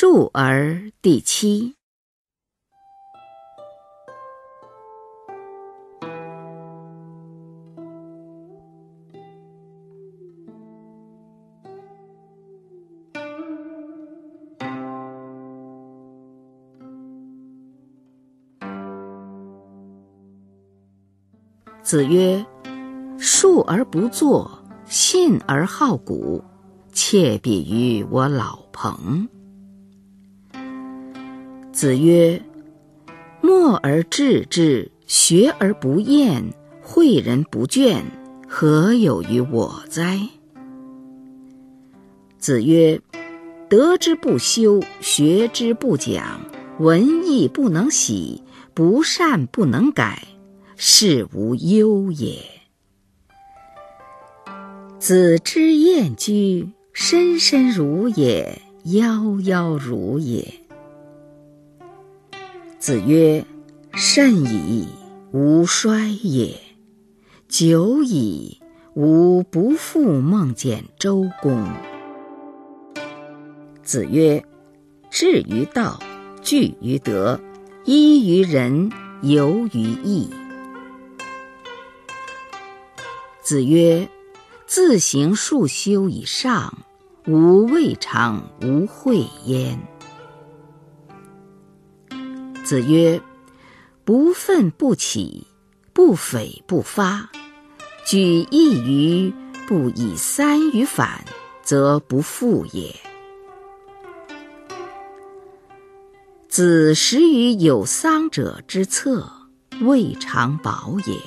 [0.00, 1.74] 述而第七。
[21.82, 22.46] 子曰
[23.18, 26.44] ：“述而不作，信而好古，
[26.92, 29.28] 窃比于我老朋。”
[31.78, 32.42] 子曰
[33.40, 36.42] ：“默而志之，学而不厌，
[36.84, 38.02] 诲人不倦，
[38.48, 40.18] 何有于我哉？”
[42.36, 43.00] 子曰
[43.70, 46.40] ：“得之不修，学之不讲，
[46.80, 48.42] 文艺不能喜，
[48.74, 50.26] 不善不能改。”
[50.74, 52.40] 是无忧也。
[54.98, 60.44] 子之厌居，深深如也，夭夭如也。
[62.88, 63.44] 子曰
[63.92, 64.88] ：“甚矣，
[65.32, 66.58] 吾衰也！
[67.46, 68.62] 久矣，
[68.94, 71.70] 吾不复梦见周公。”
[73.84, 74.42] 子曰
[75.12, 76.00] ：“志于道，
[76.40, 77.38] 据于德，
[77.84, 78.90] 依于仁，
[79.20, 80.30] 游于义。”
[83.44, 84.08] 子曰
[84.66, 86.78] ：“自行数修以上，
[87.26, 89.78] 吾未尝无讳焉。”
[92.68, 93.22] 子曰
[94.04, 95.46] ：“不愤不启，
[95.94, 97.30] 不悱不发，
[98.04, 99.32] 举一隅
[99.66, 101.24] 不以三隅反，
[101.62, 102.94] 则不复也。”
[106.46, 109.32] 子食于有丧者之侧，
[109.80, 111.18] 未尝饱也。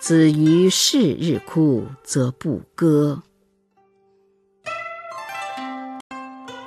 [0.00, 3.22] 子于是日哭，则不歌。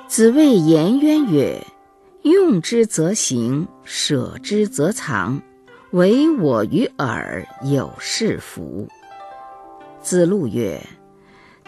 [0.06, 1.66] 子谓颜渊曰
[2.22, 5.40] ：“用之则行，舍之则藏，
[5.90, 8.88] 唯我与尔有是夫。”
[10.02, 10.80] 子路曰：“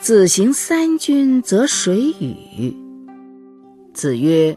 [0.01, 2.77] 子行三军，则谁与？”
[3.95, 4.56] 子曰：“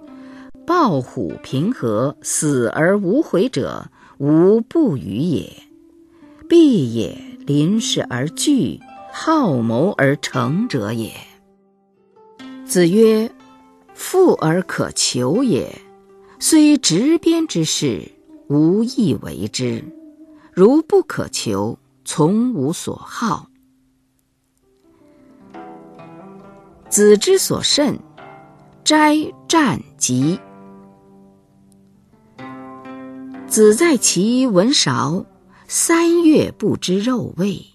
[0.66, 5.52] 抱虎平和，死而无悔者，无不与也。”
[6.50, 8.80] 必也临事而惧，
[9.12, 11.12] 好谋而成者也。
[12.66, 13.30] 子曰
[13.94, 15.70] ：“富而可求也，
[16.40, 18.12] 虽执鞭之事，
[18.48, 19.84] 无益为之；
[20.54, 23.50] 如不可求，从无所好。”
[26.90, 28.00] 子之所慎，
[28.84, 29.16] 斋
[29.48, 30.40] 战疾。
[33.48, 35.26] 子在其闻韶。
[35.70, 37.66] 三月不知肉味，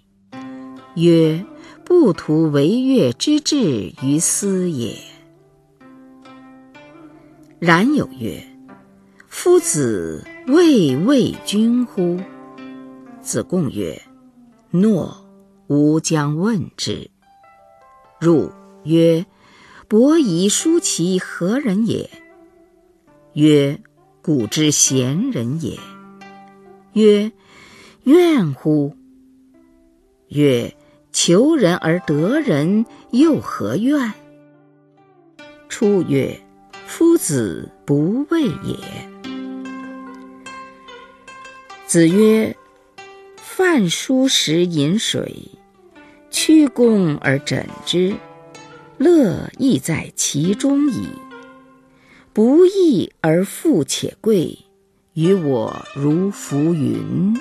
[0.94, 1.44] 曰
[1.84, 4.96] ：“不图为乐之志于斯也。”
[7.60, 8.42] 然有曰
[9.42, 12.20] ：“夫子未为君乎？”
[13.20, 14.00] 子贡曰
[14.70, 15.26] ：“诺，
[15.66, 17.10] 吾将问之。”
[18.22, 18.52] 入
[18.84, 19.26] 曰
[19.88, 22.08] ：“伯夷叔齐何人也？”
[23.34, 23.80] 曰
[24.22, 25.76] ：“古之贤人也。”
[26.94, 27.32] 曰：
[28.04, 28.94] 怨乎？
[30.28, 30.72] 曰：
[31.10, 34.12] 求人而得人，又何怨？
[35.68, 36.40] 出曰：
[36.86, 39.11] 夫子不畏也。
[41.92, 42.56] 子曰：
[43.36, 45.50] 饭疏食饮水，
[46.30, 48.16] 曲肱而枕之，
[48.96, 51.10] 乐亦在其中矣。
[52.32, 54.56] 不义而富且贵，
[55.12, 57.38] 于我如浮云。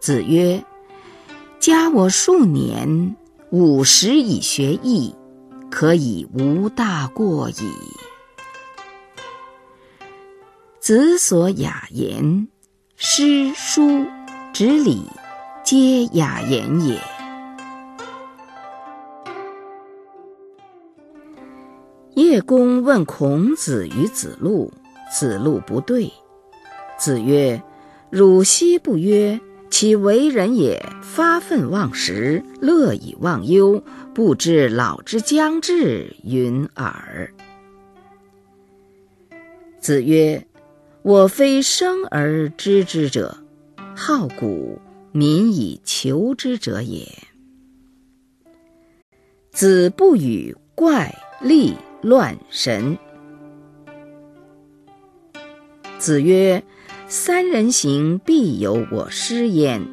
[0.00, 0.64] 子曰
[1.60, 3.14] ：“加我数年，
[3.50, 5.14] 五十以学艺，
[5.70, 7.70] 可以无大过矣。”
[10.86, 12.46] 子所雅言，
[12.94, 14.06] 诗书
[14.52, 15.02] 执礼，
[15.64, 16.96] 皆雅言也。
[22.14, 24.72] 叶公问孔子与子路，
[25.12, 26.12] 子路不对。
[26.96, 27.60] 子曰
[28.08, 33.82] ：“汝昔不曰？”其为人也，发愤忘食，乐以忘忧，
[34.14, 37.34] 不知老之将至云尔。
[39.80, 40.46] 子曰
[41.06, 43.38] ：“我非生而知之者，
[43.94, 44.80] 好古，
[45.12, 47.06] 民以求之者也。”
[49.54, 52.98] 子不语怪力乱神。
[55.96, 56.64] 子曰。
[57.08, 59.86] 三人行，必有我师焉。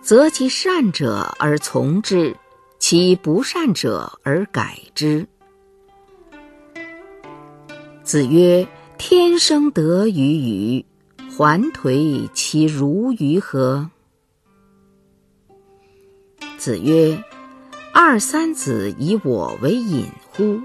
[0.00, 2.36] 择其善者而从之，
[2.78, 5.26] 其不善者而改之。
[8.04, 8.68] 子曰
[9.00, 10.84] ：“天生得鱼与？
[11.30, 13.88] 还颓其如鱼何？”
[16.58, 17.24] 子曰
[17.94, 20.60] ：“二三子以我为隐乎？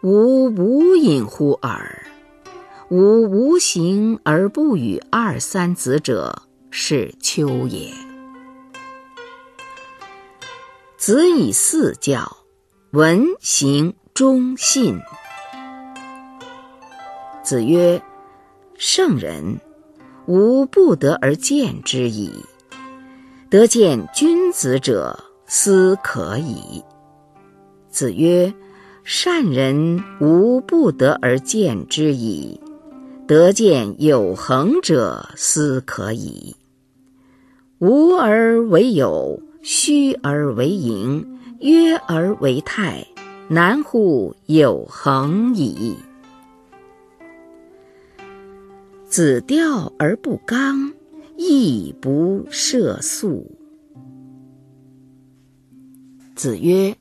[0.00, 2.06] 吾无隐乎耳。
[2.88, 7.92] 吾无形而不与二三子者，是丘也。”
[10.96, 12.38] 子以四教，
[12.92, 14.98] 闻行忠信。
[17.48, 18.02] 子曰
[18.76, 19.58] ：“圣人，
[20.26, 22.30] 吾不得而见之矣。
[23.48, 26.84] 得见君子者，斯可矣。”
[27.88, 28.52] 子曰
[29.02, 32.60] ：“善人，吾不得而见之矣。
[33.26, 36.54] 得见有恒者，斯可矣。
[37.78, 43.06] 无而为有，虚而为盈，约而为泰，
[43.48, 45.96] 难乎有恒矣。”
[49.08, 50.92] 子钓而不刚，
[51.38, 53.56] 亦不涉宿。
[56.36, 56.94] 子曰：“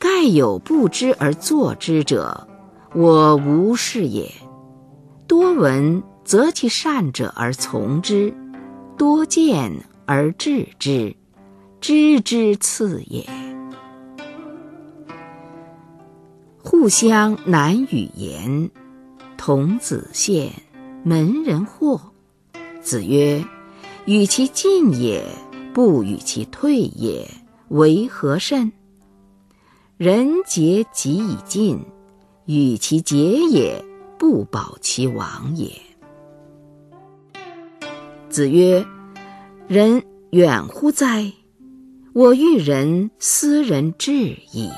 [0.00, 2.48] 盖有不知而作之者，
[2.94, 4.32] 我无是也。
[5.26, 8.32] 多闻则其善者而从之，
[8.96, 9.70] 多见
[10.06, 11.14] 而治之，
[11.78, 13.28] 知之次也。”
[16.64, 18.70] 互相难与言，
[19.36, 20.50] 童子献。
[21.06, 22.00] 门人惑，
[22.80, 23.44] 子曰
[24.06, 25.22] ：“与其进也，
[25.74, 27.28] 不与其退也，
[27.68, 28.72] 为何甚？
[29.98, 31.84] 人杰己以进，
[32.46, 33.16] 与其节
[33.50, 33.84] 也，
[34.18, 35.70] 不保其亡也。”
[38.30, 38.86] 子曰
[39.68, 41.30] ：“人远乎哉？
[42.14, 44.70] 我欲人斯人至矣。”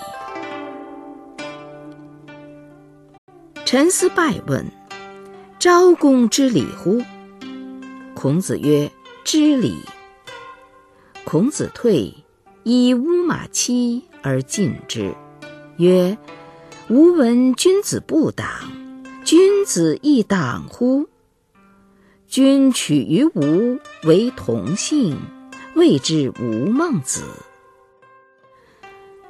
[3.65, 4.67] 陈思败问。
[5.59, 7.03] 昭公知礼乎？
[8.15, 8.93] 孔子曰
[9.25, 9.79] ：“知礼。”
[11.25, 12.13] 孔子退，
[12.63, 15.15] 以乌马期而进之，
[15.79, 16.19] 曰
[16.91, 18.47] ：“吾闻君子不党，
[19.25, 21.09] 君子亦党乎？
[22.29, 25.19] 君取于吾为同姓，
[25.75, 27.23] 谓之吾孟子。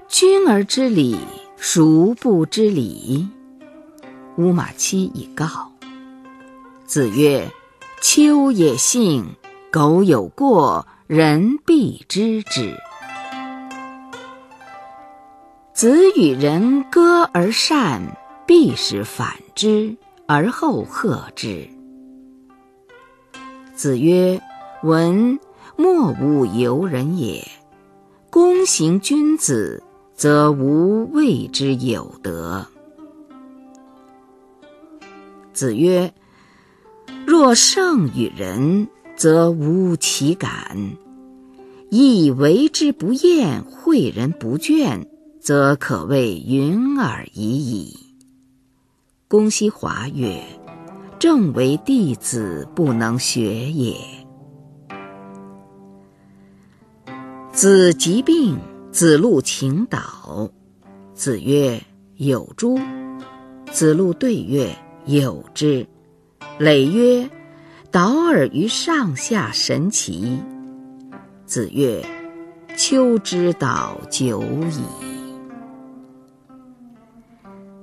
[0.09, 1.17] 君而知礼，
[1.57, 3.29] 孰不知礼？”
[4.39, 5.76] 乌马期以告。
[6.87, 7.51] 子曰
[8.01, 9.25] ：“丘也信，
[9.73, 12.77] 苟有过，人必知之。
[15.75, 18.17] 子与人歌而善，
[18.47, 19.97] 必使反之，
[20.29, 21.69] 而后贺之。”
[23.75, 24.41] 子曰
[24.85, 25.41] ：“文
[25.77, 27.45] 莫无尤人也。
[28.31, 29.83] 公行君子，
[30.15, 32.65] 则无谓之有德。”
[35.53, 36.15] 子曰。
[37.27, 40.97] 若胜于人，则无其感；
[41.91, 45.07] 亦为之不厌，诲人不倦，
[45.41, 47.99] 则可谓云尔已矣。
[49.29, 50.43] 公西华曰
[51.19, 53.97] ：“正为弟子不能学也。”
[57.53, 58.59] 子疾病，
[58.93, 60.51] 子路请导。
[61.15, 61.83] 子曰
[62.19, 62.79] ：“有诸？”
[63.73, 65.87] 子路对曰：“有之。”
[66.59, 67.29] 累曰
[67.93, 70.39] ：“导尔于上下神奇。”
[71.45, 72.05] 子曰
[72.77, 74.83] ：“秋之导久矣。”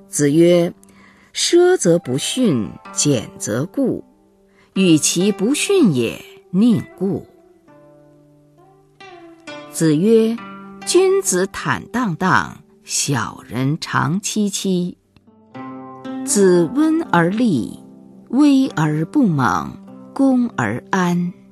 [0.10, 0.74] 子曰
[1.34, 4.04] ：“奢则不逊，俭则固。
[4.74, 7.28] 与其不逊也，宁固？”
[9.72, 10.36] 子曰
[10.86, 14.98] ：“君子坦荡荡，小人长戚戚。
[16.26, 17.80] 子温而立。”
[18.34, 19.78] 威而不猛，
[20.12, 21.43] 攻而安。